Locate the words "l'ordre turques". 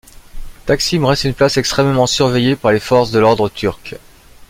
3.19-3.95